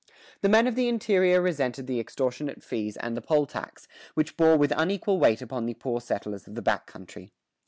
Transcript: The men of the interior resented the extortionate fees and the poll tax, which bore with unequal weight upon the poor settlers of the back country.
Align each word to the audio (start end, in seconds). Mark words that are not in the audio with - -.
The 0.41 0.49
men 0.49 0.65
of 0.65 0.73
the 0.73 0.87
interior 0.87 1.39
resented 1.43 1.85
the 1.85 1.99
extortionate 1.99 2.63
fees 2.63 2.97
and 2.97 3.15
the 3.15 3.21
poll 3.21 3.45
tax, 3.45 3.87
which 4.15 4.35
bore 4.35 4.57
with 4.57 4.73
unequal 4.75 5.19
weight 5.19 5.43
upon 5.43 5.67
the 5.67 5.75
poor 5.75 6.01
settlers 6.01 6.47
of 6.47 6.55
the 6.55 6.61
back 6.63 6.87
country. 6.87 7.33